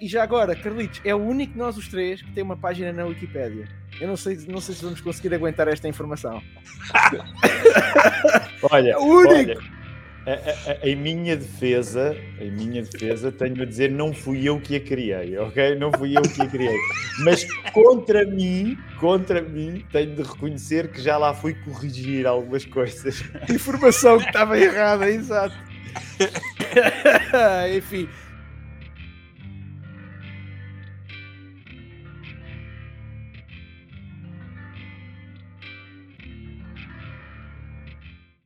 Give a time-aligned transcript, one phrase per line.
[0.00, 2.92] E já agora, Carlitos, é o único de nós os três que tem uma página
[2.92, 3.66] na Wikipédia.
[3.98, 6.42] Eu não sei, não sei se vamos conseguir aguentar esta informação.
[8.70, 9.52] olha, é o único.
[9.52, 9.76] Olha,
[10.82, 15.38] em minha defesa, em minha defesa, tenho a dizer não fui eu que a criei,
[15.38, 15.76] ok?
[15.76, 16.76] Não fui eu que a criei.
[17.20, 23.24] Mas contra mim, contra mim, tenho de reconhecer que já lá fui corrigir algumas coisas.
[23.48, 25.56] Informação que estava errada, exato.
[27.76, 28.08] Enfim,